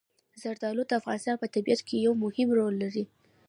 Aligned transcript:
زردالو 0.41 0.83
د 0.87 0.91
افغانستان 0.99 1.35
په 1.39 1.47
طبیعت 1.55 1.81
کې 1.87 2.03
یو 2.05 2.13
مهم 2.23 2.49
رول 2.57 2.73
لري. 2.83 3.03